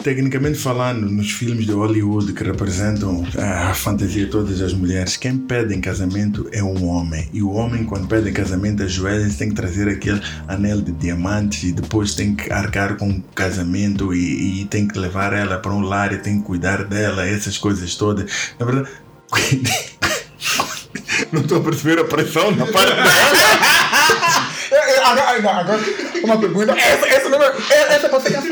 [0.07, 5.37] Tecnicamente falando, nos filmes de Hollywood que representam a fantasia de todas as mulheres, quem
[5.37, 7.29] pede em casamento é um homem.
[7.33, 11.65] E o homem, quando pede em casamento, ajoelha-se, tem que trazer aquele anel de diamantes
[11.65, 15.73] e depois tem que arcar com o casamento e, e tem que levar ela para
[15.73, 18.31] um lar e tem que cuidar dela, essas coisas todas.
[18.61, 18.89] Na verdade,
[21.33, 22.93] não estou a perceber a pressão na parte
[24.71, 25.81] É, é, Agora,
[26.25, 26.73] uma pergunta.
[26.73, 27.26] Essa, essa,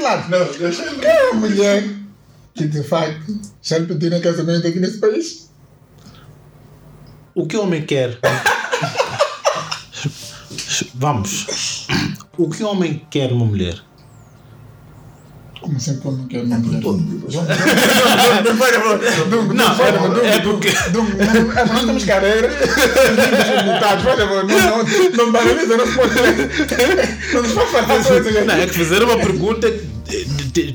[0.04, 0.28] cancelada.
[0.28, 1.84] Não, deixa eu Quem é a mulher
[2.54, 5.50] que de facto já lhe pediram casamento aqui nesse país?
[7.34, 8.18] O que o homem quer?
[10.94, 11.86] Vamos.
[12.36, 13.80] O que o homem quer uma mulher?
[15.60, 16.82] Como sempre quando não quer uma mulher.
[19.54, 19.70] Não,
[20.22, 20.68] é, é porque.
[20.68, 26.14] É, nós temos carreira, limitados, por favor, não, não, não banaliza, não se pode.
[27.32, 29.72] Não nos fazer coisas Não, é que fizeram uma pergunta,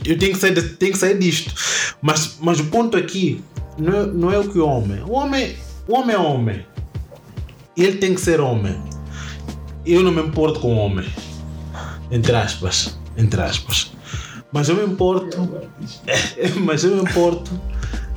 [0.05, 1.53] eu tenho que sair, tenho que sair disto.
[2.01, 3.43] Mas, mas o ponto aqui
[3.77, 5.01] não é, não é o que o homem.
[5.03, 5.55] O homem,
[5.87, 6.65] o homem é homem.
[7.77, 8.79] Ele tem que ser homem.
[9.85, 11.07] Eu não me importo com o homem.
[12.11, 12.97] Entre aspas.
[13.17, 13.91] Entre aspas.
[14.51, 15.37] Mas eu me importo.
[16.59, 17.51] Mas eu me importo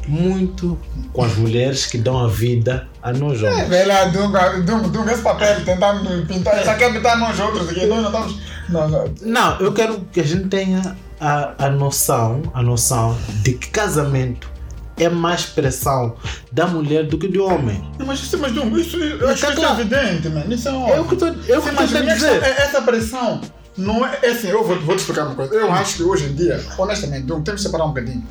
[0.09, 0.79] muito
[1.13, 3.69] com as mulheres que dão a vida a nós homens.
[3.69, 7.87] Vê lá, Dunga, Dunga, Dunga, esse papel tentando pintar, só quer pintar nós outros aqui,
[7.87, 8.39] nós não estamos.
[8.69, 9.15] Não, não.
[9.23, 14.51] Não, eu quero que a gente tenha a, a noção, a noção de que casamento
[14.97, 16.17] é mais pressão
[16.51, 17.83] da mulher do que do homem.
[18.05, 20.53] Mas isso, mas isso, eu acho Tá que isso é evidente, mano.
[20.53, 21.17] Isso é É óbvio.
[21.17, 22.43] que eu é o que Sim, eu mas tô a dizer.
[22.43, 23.41] é essa pressão
[23.77, 25.55] não é, é assim, eu vou, vou te explicar uma coisa.
[25.55, 28.23] Eu acho que hoje em dia, honestamente, temos que separar um bocadinho.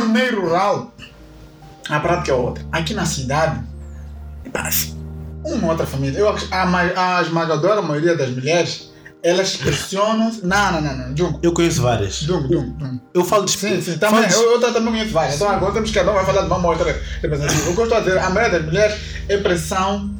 [0.00, 0.92] No meio rural,
[1.88, 2.64] a prática é outra.
[2.72, 3.60] Aqui na cidade,
[4.52, 4.68] pá,
[5.44, 6.18] uma outra família.
[6.18, 8.90] Eu acho que a, a esmagadora maioria das mulheres,
[9.24, 10.30] elas pressionam.
[10.42, 11.12] Não, não, não, não.
[11.14, 12.22] Dunga, Eu conheço várias.
[12.24, 13.00] Dunga, Dunga.
[13.14, 14.28] Eu falo de Sim, sim, falo também.
[14.28, 15.34] de- Eu, eu também conheço várias.
[15.36, 17.70] Então agora temos que cada um vai falar de uma outra representativa.
[17.70, 18.96] O que eu estou a dizer, a maioria das mulheres
[19.28, 20.10] é pressão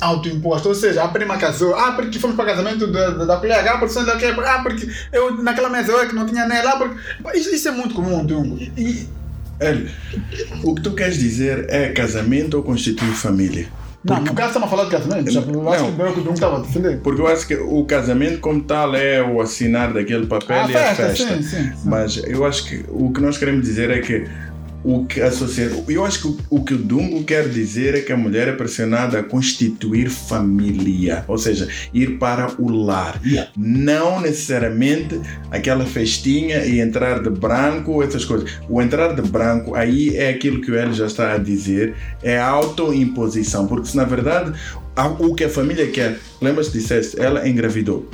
[0.00, 0.68] autoimposta.
[0.68, 3.72] Ou seja, a prima casou, ah, porque fomos para o casamento da, da, da colega,
[3.72, 6.70] ah, porque são daqui, ah, porque eu naquela mesa eu é que não tinha nela,
[6.72, 7.38] ah, porque.
[7.38, 8.58] Isso, isso é muito comum, Dungo.
[8.58, 9.08] E, e-
[10.64, 13.68] o que tu queres dizer é casamento ou constituir família?
[14.04, 15.30] Não, no caso estamos a falar de casamento.
[15.30, 15.92] Já, eu acho Não.
[15.94, 16.98] que o o Dungo estava a defender.
[17.00, 20.74] Porque eu acho que o casamento, como tal, é o assinar daquele papel Ah, e
[20.76, 21.36] a festa, festa.
[21.36, 21.72] sim, sim, sim.
[21.84, 24.26] Mas eu acho que o que nós queremos dizer é que
[24.84, 25.82] o que a sociedade.
[25.88, 28.52] Eu acho que o, o que o Dungo quer dizer é que a mulher é
[28.52, 33.20] pressionada a constituir família, ou seja, ir para o lar.
[33.24, 33.50] Yeah.
[33.56, 38.50] Não necessariamente aquela festinha e entrar de branco, essas coisas.
[38.68, 42.38] O entrar de branco, aí é aquilo que o Hélio já está a dizer, é
[42.38, 44.52] autoimposição, porque se na verdade
[45.18, 48.08] o que a família quer, lembra-se disseste, ela engravidou.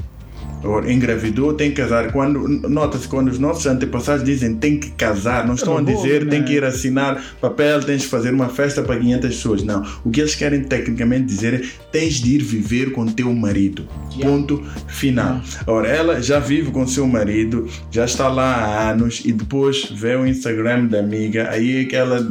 [0.63, 2.13] Agora, engravidou, tem que casar.
[2.13, 6.25] Quando, nota-se quando os nossos antepassados dizem tem que casar, não estão a bom, dizer
[6.25, 6.31] né?
[6.31, 9.63] tem que ir assinar papel, tens de fazer uma festa para 500 pessoas.
[9.63, 9.85] Não.
[10.05, 13.87] O que eles querem tecnicamente dizer é tens de ir viver com teu marido.
[14.21, 15.41] Ponto final.
[15.67, 20.17] Ora, ela já vive com seu marido, já está lá há anos e depois vê
[20.17, 22.27] o Instagram da amiga, aí é que ela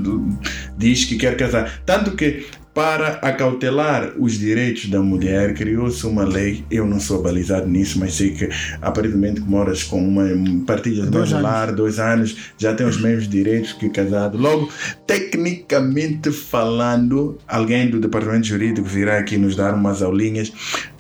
[0.77, 1.81] diz que quer casar.
[1.85, 2.45] Tanto que
[2.77, 6.63] para acautelar os direitos da mulher, criou-se uma lei.
[6.69, 8.47] Eu não sou balizado nisso, mas sei que
[8.79, 10.23] a partir do momento que moras com uma
[10.63, 14.37] partilha do Dois mesmo lar, dois anos, já tem os mesmos direitos que casado.
[14.37, 14.69] Logo,
[15.07, 20.53] tecnicamente falando, alguém do departamento jurídico virá aqui nos dar umas aulinhas,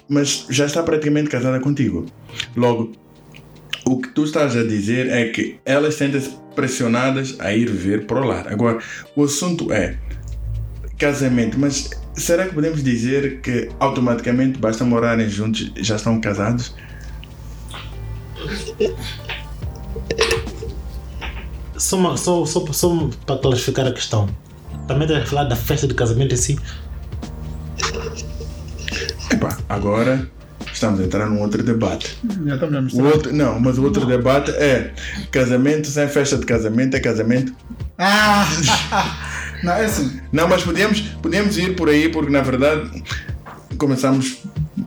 [0.09, 2.07] mas já está praticamente casada contigo.
[2.55, 2.91] Logo,
[3.85, 8.19] o que tu estás a dizer é que elas sentem-se pressionadas a ir viver para
[8.19, 8.51] o lar.
[8.51, 8.79] Agora,
[9.15, 9.99] o assunto é
[10.97, 16.73] casamento, mas será que podemos dizer que automaticamente basta morarem juntos já estão casados?
[21.77, 24.27] Só, uma- só, só, só para clarificar a questão.
[24.87, 26.59] Também estás a falar da festa de casamento em si?
[29.31, 30.29] Epá, agora
[30.73, 32.17] estamos a entrar num outro debate.
[32.45, 33.13] Já estamos a O misturar.
[33.13, 34.93] outro, não, mas o outro debate é
[35.31, 37.53] casamento sem festa de casamento é casamento?
[37.97, 38.47] Ah!
[39.63, 40.19] Não, é assim.
[40.31, 43.03] Não, mas podemos, podemos ir por aí porque na verdade
[43.77, 44.43] começamos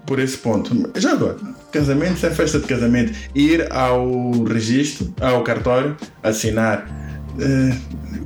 [0.07, 0.91] por esse ponto.
[0.97, 1.37] Já agora,
[1.73, 6.87] casamento sem festa de casamento, ir ao registro, ao cartório, assinar.
[7.39, 7.77] eh,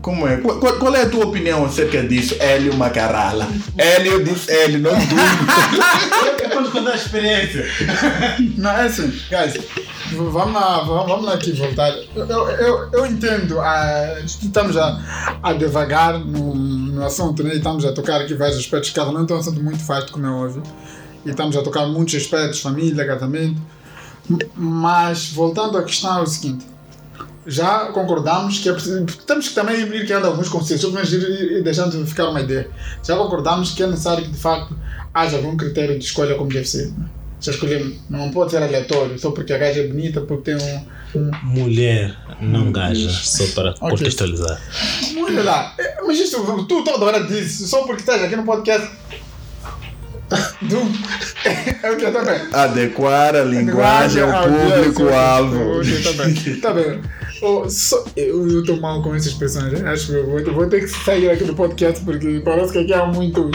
[0.04, 0.36] como é?
[0.36, 3.48] Qual, qual- é a tua opinião acerca disso, Hélio Macarala?
[3.78, 5.14] Hélio disse Hélio, não tu.
[6.36, 7.64] Depois contar a experiência.
[8.58, 9.64] Não, é assim, guys,
[10.12, 11.88] vamos lá, vamos, lá aqui voltar.
[12.14, 17.54] Eu, eu, eu, eu entendo, ah, estamos a, a devagar no, no assunto, né?
[17.54, 18.90] E estamos a tocar aqui vários aspectos.
[18.90, 20.62] Casamento é um assunto muito vasto, como é óbvio.
[21.24, 23.58] E estamos a tocar muitos aspectos, família, casamento.
[24.54, 26.73] Mas, voltando à questão, é o seguinte.
[27.46, 29.04] Já concordamos que é preciso.
[29.26, 32.40] Temos que também ir criando alguns conceitos, menos ir, ir- ir deixando de ficar uma
[32.40, 32.68] ideia.
[33.06, 34.74] Já concordamos que é necessário que, de facto,
[35.12, 36.86] haja algum critério de escolha como deve ser.
[36.88, 37.06] né?
[37.40, 41.18] Já escolhemos, não pode ser aleatório, só porque a gaja é bonita, porque tem um.
[41.18, 44.58] um Mulher, não gaja, só para contextualizar.
[45.18, 48.90] olha lá, é, mas isso tu toda hora dizes, só porque estás aqui no podcast.
[50.62, 50.78] Do,
[51.82, 52.48] é o que bem.
[52.50, 55.80] Adequar a linguagem ao público-alvo.
[55.80, 57.00] Ok, tá bem.
[57.46, 57.66] Oh,
[58.16, 59.90] eu, eu tô mal com essas né?
[59.90, 62.94] Acho que eu vou, vou ter que sair aqui do podcast porque parece que aqui
[62.94, 63.50] há muito.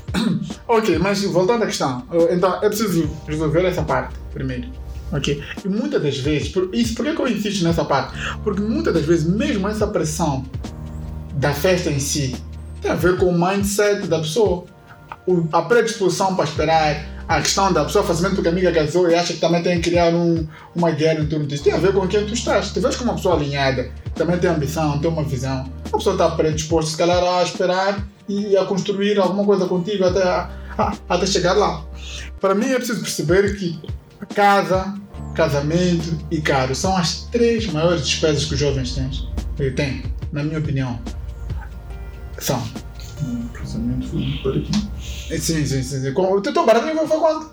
[0.66, 2.06] ok, mas voltando à questão.
[2.30, 4.66] Então é preciso resolver essa parte primeiro.
[5.12, 5.44] Ok?
[5.62, 8.14] E muitas das vezes, por, isso, por que, eu insisto nessa parte?
[8.42, 10.46] Porque muitas das vezes, mesmo essa pressão
[11.34, 12.34] da festa em si
[12.80, 14.64] tem a ver com o mindset da pessoa.
[15.52, 19.32] A predisposição para esperar, a questão da pessoa facilmente porque a amiga casou e acha
[19.32, 21.64] que também tem que criar um, uma guerra em torno disso.
[21.64, 22.70] Tem a ver com quem tu estás.
[22.70, 25.64] Tu vês que uma pessoa alinhada também tem ambição, tem uma visão.
[25.92, 30.22] A pessoa está predisposta, se calhar, a esperar e a construir alguma coisa contigo até,
[30.22, 31.84] a- a- até chegar lá.
[32.40, 33.78] Para mim é preciso perceber que
[34.34, 34.94] casa,
[35.34, 39.72] casamento e caro são as três maiores despesas que os jovens têm.
[39.74, 40.98] Têm, na minha opinião.
[42.38, 42.62] São.
[43.52, 44.90] Casamento foi um baratinho.
[45.00, 46.00] Sim, sim, sim.
[46.00, 46.12] sim.
[46.12, 47.50] Com- O teu baratinho foi quanto?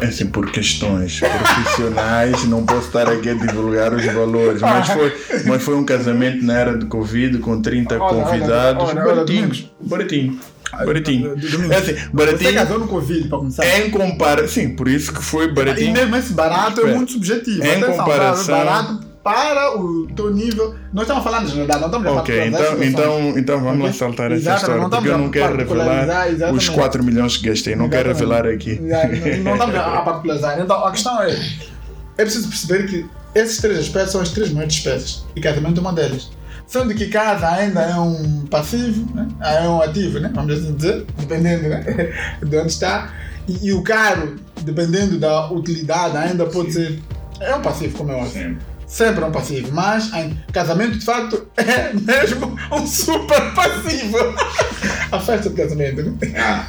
[0.00, 5.12] É assim, por questões profissionais, não posso estar aqui a divulgar os valores, mas foi,
[5.46, 8.82] mas foi um casamento na era de Covid com 30 Olha, convidados.
[8.88, 10.40] olha, olha, baratinho, baratinho,
[10.84, 11.28] baratinho.
[11.70, 13.78] É assim, Você baratinho casou no Covid, para começar.
[13.80, 14.48] em comparação.
[14.48, 15.92] Sim, por isso que foi E baratinho.
[15.92, 17.62] mesmo esse barato é muito subjetivo.
[17.64, 20.74] Em Atenção, comparação- Barato para o teu nível.
[20.92, 23.28] Nós estamos falando de generalidade, não estamos a Ok, particularizar então, situações.
[23.32, 23.98] então, então vamos lá Ok?
[23.98, 26.70] saltar essa Exatamente, história, não porque eu não quero revelar os exatamente.
[26.70, 28.44] 4 milhões que gastei, não quero Exatamente.
[28.44, 28.88] revelar aqui.
[28.88, 29.08] Já,
[29.38, 30.60] Não, não estamos a particularizar.
[30.60, 31.30] Então a questão é:
[32.18, 35.24] é preciso perceber que esses três aspectos são as três maiores despesas.
[35.34, 36.30] E casamento é uma delas.
[36.66, 39.28] Sendo que casa ainda é um passivo, né?
[39.42, 40.30] é um ativo, né?
[40.34, 41.84] vamos assim dizer, dependendo né?
[42.42, 43.10] de onde está.
[43.48, 46.98] E, e o caro, dependendo da utilidade, ainda pode ser.
[47.40, 48.56] É um passivo, como eu acho.
[48.86, 54.18] Sempre é um passivo, mas em casamento de facto é mesmo um super passivo.
[55.10, 56.66] a festa de casamento, né?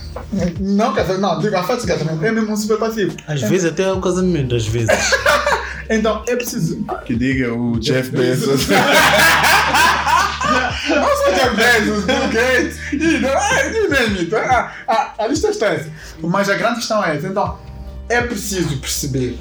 [0.60, 3.16] Não, casamento, não, digo a festa de casamento é mesmo um super passivo.
[3.28, 4.90] Às vezes até é o casamento, às vezes.
[5.90, 6.84] Então é preciso.
[7.06, 8.68] Que diga o Jeff Bezos.
[10.90, 14.36] Não só Jeff Bezos, Bill Gates, e não é, you name it.
[14.36, 15.92] A, a, a lista é extensa.
[16.22, 17.28] Mas a grande questão é essa.
[17.28, 17.60] Então,
[18.08, 19.40] é preciso perceber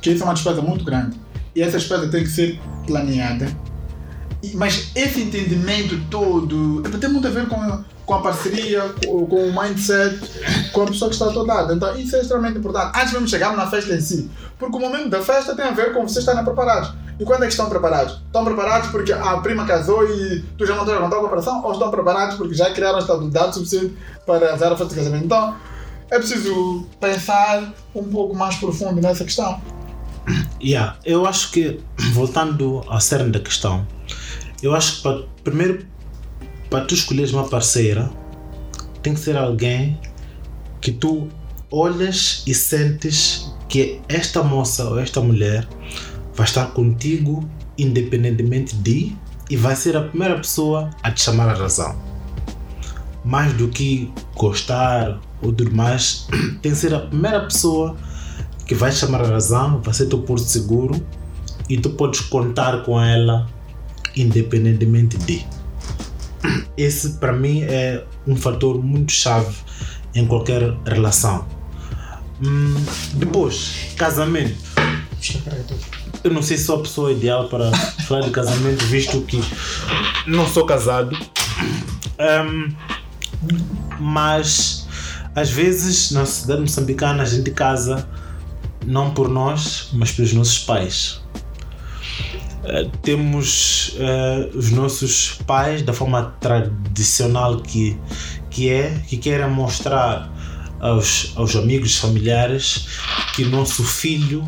[0.00, 1.18] que isso é uma despesa muito grande.
[1.54, 3.46] E essa despesa tem que ser planeada.
[4.54, 9.48] Mas esse entendimento todo é, tem muito a ver com, com a parceria, com, com
[9.48, 10.18] o mindset,
[10.72, 11.72] com a pessoa que está ao lado.
[11.72, 12.98] Então, isso é extremamente importante.
[12.98, 14.30] Antes mesmo de chegarmos na festa em si.
[14.58, 16.92] Porque o momento da festa tem a ver com vocês estarem preparados.
[17.18, 18.20] E quando é que estão preparados?
[18.26, 21.64] Estão preparados porque a prima casou e tu já não estás a contar a operação?
[21.64, 25.24] Ou estão preparados porque já criaram estabilidade suficiente para fazer a festa de casamento?
[25.24, 25.56] Então,
[26.10, 29.60] é preciso pensar um pouco mais profundo nessa questão.
[30.62, 31.80] Yeah, eu acho que,
[32.12, 33.86] voltando ao cerne da questão,
[34.62, 35.86] eu acho que primeiro,
[36.70, 38.10] para tu escolheres uma parceira,
[39.02, 40.00] tem que ser alguém
[40.80, 41.28] que tu
[41.70, 45.68] olhas e sentes que esta moça ou esta mulher
[46.34, 49.14] vai estar contigo independentemente de
[49.50, 51.94] e vai ser a primeira pessoa a te chamar a razão.
[53.24, 56.26] Mais do que gostar ou tudo mais,
[56.62, 57.96] tem que ser a primeira pessoa
[58.66, 61.04] que vai chamar a razão, vai ser teu porto seguro
[61.68, 63.46] e tu podes contar com ela
[64.16, 65.44] independentemente de.
[66.76, 69.54] Esse para mim é um fator muito chave
[70.14, 71.46] em qualquer relação.
[72.44, 72.74] Hum,
[73.14, 74.56] depois, casamento.
[76.22, 77.70] Eu não sei se sou a pessoa ideal para
[78.06, 79.40] falar de casamento, visto que
[80.26, 81.16] não sou casado.
[82.18, 82.72] Hum,
[84.00, 84.86] mas
[85.34, 88.08] às vezes na sociedade moçambicana a gente casa
[88.86, 91.20] não por nós, mas pelos nossos pais.
[92.64, 97.98] Eh, temos eh, os nossos pais da forma tradicional que,
[98.50, 100.32] que é, que querem mostrar
[100.80, 102.86] aos, aos amigos familiares
[103.34, 104.46] que nosso filho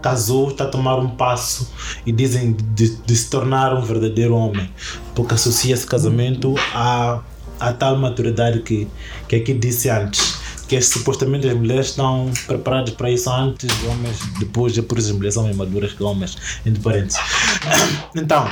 [0.00, 1.70] casou, está a tomar um passo
[2.06, 4.70] e dizem de, de se tornar um verdadeiro homem,
[5.14, 7.20] porque associa esse casamento à,
[7.58, 8.88] à tal maturidade que,
[9.28, 10.39] que aqui disse antes.
[10.70, 15.10] Que é, supostamente as mulheres estão preparadas para isso antes, os homens depois, por as
[15.10, 17.18] mulheres são mais maduras que homens, entre parênteses.
[18.14, 18.48] Então,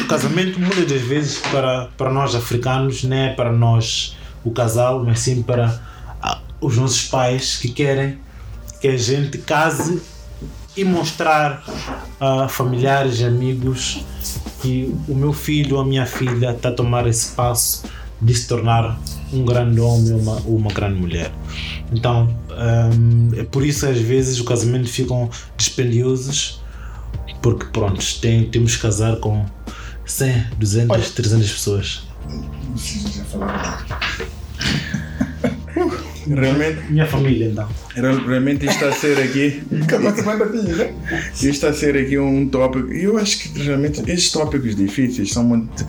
[0.00, 5.02] o casamento muitas das vezes para, para nós africanos não é para nós o casal,
[5.04, 5.82] mas sim para
[6.22, 8.20] ah, os nossos pais que querem
[8.80, 10.00] que a gente case
[10.76, 11.64] e mostrar
[12.20, 14.04] a familiares e amigos
[14.62, 17.82] que o meu filho ou a minha filha está a tomar esse passo
[18.22, 18.96] de se tornar
[19.32, 21.30] um grande homem ou uma, uma grande mulher.
[21.92, 26.60] Então, hum, é por isso às vezes os casamentos ficam dispendiosos,
[27.42, 29.44] porque pronto, tem, temos que casar com
[30.04, 31.10] 100, 200, Olha.
[31.10, 32.02] 300 pessoas.
[36.34, 37.68] Realmente, Minha família então.
[37.94, 39.62] real- realmente isto está a ser aqui.
[40.16, 40.94] 50 filhos, né?
[41.32, 42.92] Isto está a ser aqui um tópico.
[42.92, 45.86] E eu acho que realmente estes tópicos difíceis são muito.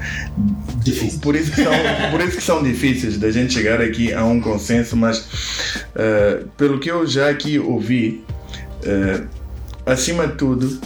[0.83, 1.19] Difícil.
[1.19, 1.73] Por isso que são,
[2.11, 5.27] por isso que são difíceis da gente chegar aqui a um consenso, mas
[5.95, 8.23] eh, pelo que eu já aqui ouvi,
[8.83, 9.21] eh,
[9.85, 10.79] acima de tudo,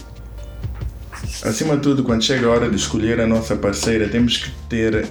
[1.44, 5.06] acima de tudo, quando chega a hora de escolher a nossa parceira, temos que ter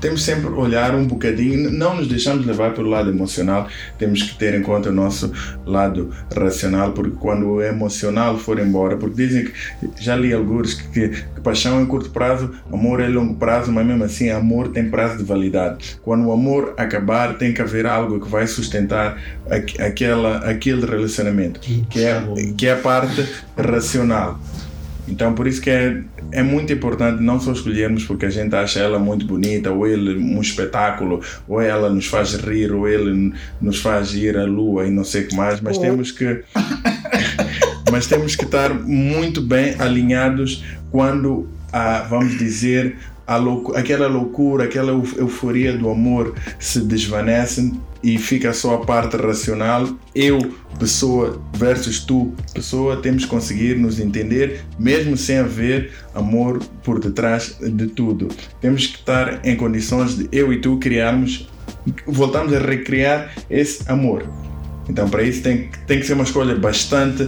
[0.00, 4.54] temos sempre olhar um bocadinho, não nos deixamos levar pelo lado emocional, temos que ter
[4.54, 5.32] em conta o nosso
[5.66, 9.52] lado racional, porque quando o emocional for embora, porque dizem que,
[10.00, 14.04] já li alguns que, que, paixão é curto prazo, amor é longo prazo, mas mesmo
[14.04, 15.98] assim amor tem prazo de validade.
[16.02, 21.60] Quando o amor acabar, tem que haver algo que vai sustentar aqu- aquela, aquele relacionamento,
[21.60, 22.22] que é,
[22.56, 24.38] que é a parte racional.
[25.06, 26.00] Então, por isso que é,
[26.34, 30.16] é muito importante não só escolhermos porque a gente acha ela muito bonita, ou ele
[30.18, 34.90] um espetáculo, ou ela nos faz rir, ou ele nos faz ir à lua e
[34.90, 36.42] não sei o que mais, mas Ou- temos que.
[37.90, 43.36] mas temos que estar muito bem alinhados quando, ah, vamos dizer, a
[43.76, 47.72] aquela loucura, aquela euf- euforia do amor se desvanece
[48.04, 49.88] e fica só a parte racional.
[50.14, 57.00] Eu, pessoa, versus tu, pessoa, temos que conseguir nos entender, mesmo sem haver amor por
[57.00, 58.28] detrás de tudo.
[58.60, 61.48] Temos que estar em condições de eu e tu criarmos,
[62.06, 64.28] voltamos a recriar esse amor.
[64.86, 67.26] Então, para isso, tem, tem que ser uma escolha bastante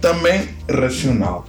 [0.00, 1.44] também racional.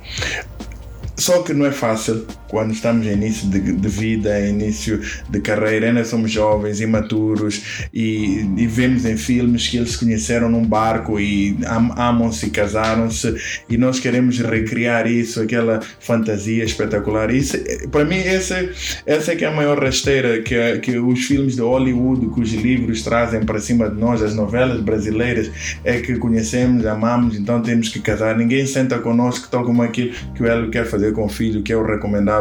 [1.16, 5.00] Só que não é fácil quando estamos em início de, de vida, início
[5.30, 10.50] de carreira, ainda somos jovens, imaturos e, e vemos em filmes que eles se conheceram
[10.50, 13.34] num barco e am, amam-se casaram-se
[13.70, 17.34] e nós queremos recriar isso, aquela fantasia espetacular.
[17.34, 17.58] Isso,
[17.90, 18.70] para mim, essa,
[19.06, 22.52] essa é que é a maior rasteira que, que os filmes de Hollywood, que os
[22.52, 25.50] livros trazem para cima de nós, as novelas brasileiras,
[25.86, 28.38] é que conhecemos, amamos, então temos que casar.
[28.38, 31.72] Ninguém senta conosco, tal como aquilo que o Hélio quer fazer com o filho, que
[31.72, 31.84] é o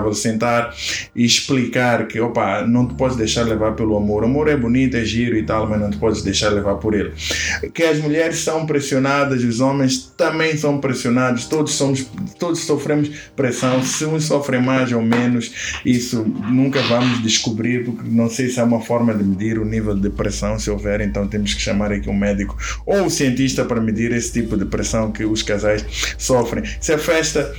[0.00, 0.74] recomendável, sentar
[1.14, 4.22] e explicar que, opa, não te podes deixar levar pelo amor.
[4.22, 6.94] O amor é bonito, é giro e tal, mas não te podes deixar levar por
[6.94, 7.12] ele.
[7.72, 12.06] Que as mulheres são pressionadas, os homens também são pressionados, todos somos,
[12.38, 13.82] todos sofremos pressão.
[13.82, 18.64] Se uns sofrem mais ou menos, isso nunca vamos descobrir, porque não sei se há
[18.64, 22.08] uma forma de medir o nível de pressão, se houver, então temos que chamar aqui
[22.08, 25.84] um médico ou um cientista para medir esse tipo de pressão que os casais
[26.18, 26.64] sofrem.
[26.80, 27.52] Se a festa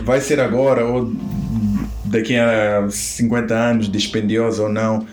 [0.00, 1.12] vai ser agora ou
[2.04, 5.06] daqui a 50 anos dispendiosa ou não,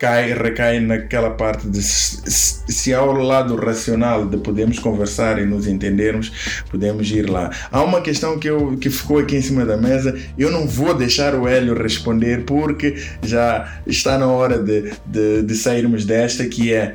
[0.00, 5.44] cai, recai naquela parte de se, se há o lado racional de podermos conversar e
[5.44, 7.50] nos entendermos, podemos ir lá.
[7.70, 10.94] Há uma questão que, eu, que ficou aqui em cima da mesa, eu não vou
[10.94, 16.72] deixar o Hélio responder porque já está na hora de, de, de sairmos desta, que
[16.72, 16.94] é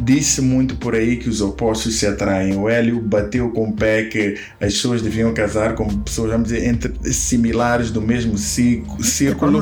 [0.00, 2.56] disse muito por aí que os opostos se atraem.
[2.56, 6.66] O Hélio bateu com o pé que as pessoas deviam casar com pessoas, vamos dizer,
[6.66, 9.02] entre, similares do mesmo círculo.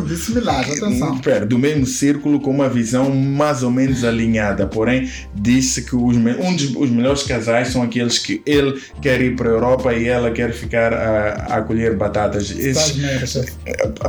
[0.07, 1.19] Disse similares, atenção.
[1.19, 4.67] Pera, do mesmo círculo com uma visão mais ou menos alinhada.
[4.67, 9.37] Porém, disse que os, um dos os melhores casais são aqueles que ele quer ir
[9.37, 12.51] para a Europa e ela quer ficar a, a colher batatas.
[12.51, 12.97] Esses,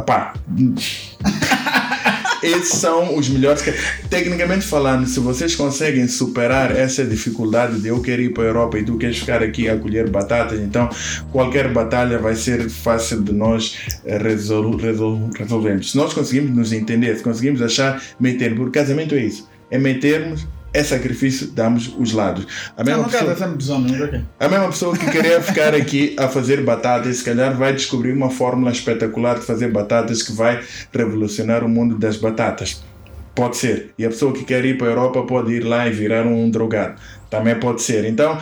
[0.06, 0.34] pá,
[2.44, 3.64] esses são os melhores.
[4.10, 8.80] Tecnicamente falando, se vocês conseguem superar essa dificuldade de eu querer ir para a Europa
[8.80, 10.90] e tu queres ficar aqui a colher batatas, então
[11.32, 15.92] qualquer batalha vai ser fácil de nós resol resol resolvermos.
[15.92, 19.78] Se nós conseguimos nos entender, se conseguimos achar meio termo, porque casamento é isso, é
[19.78, 22.48] metermos é sacrifício de ambos os lados.
[22.78, 27.18] A mesma, não, pessoa, não a mesma pessoa que queria ficar aqui a fazer batatas,
[27.18, 30.62] se calhar vai descobrir uma fórmula espetacular de fazer batatas que vai
[30.94, 32.82] revolucionar o mundo das batatas.
[33.34, 33.94] Pode ser.
[33.98, 36.50] E a pessoa que quer ir para a Europa pode ir lá e virar um
[36.50, 37.00] drogado.
[37.30, 38.04] Também pode ser.
[38.04, 38.38] Então,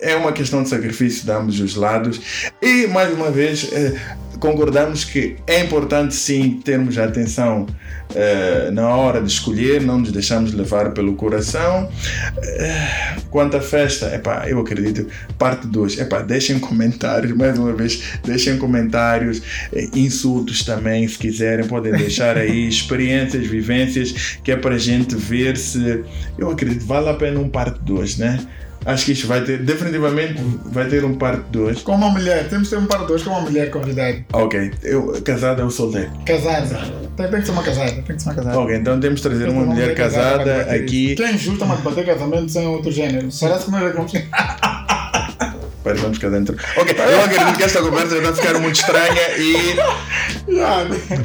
[0.00, 2.20] é uma questão de sacrifício de ambos os lados.
[2.62, 4.00] E, mais uma vez, eh,
[4.38, 7.66] concordamos que é importante sim termos atenção
[8.10, 11.88] uh, na hora de escolher, não nos deixamos levar pelo coração.
[12.36, 15.06] Uh, quanto à festa, epá, eu acredito,
[15.38, 21.66] parte 2, epá, deixem comentários, mais uma vez, deixem comentários, eh, insultos também, se quiserem,
[21.66, 26.04] podem deixar aí experiências, vivências, que é para a gente ver se,
[26.38, 28.46] eu acredito, vale a pena um parte 2, né?
[28.88, 31.82] Acho que isto vai ter, definitivamente vai ter um parte 2.
[31.82, 34.24] Com uma mulher, temos que ter um parte 2 com uma mulher convidada.
[34.32, 36.10] Ok, eu, casada ou solteiro?
[36.24, 36.90] Casada.
[37.14, 38.58] Tem, tem, que ser uma casada, tem que ser uma casada.
[38.58, 41.14] Ok, então temos que trazer uma, uma, mulher, mulher casada, casada aqui.
[41.16, 43.28] Quem justa uma bater casamento sem outro gênero?
[43.38, 44.08] Parece que nós é como
[45.78, 46.56] Espera, vamos cá dentro.
[46.78, 49.76] Ok, eu acredito que esta conversa vai ficar muito estranha e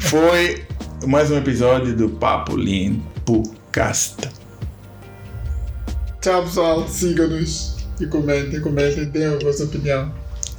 [0.00, 0.64] foi
[1.06, 3.42] mais um episódio do Papo Limpo
[3.72, 4.43] Casta.
[6.24, 6.88] Tchau, pessoal.
[6.88, 10.10] Sigam-nos e comentem, comentem, deem a vossa opinião.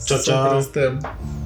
[0.06, 1.45] Tchau, tchau.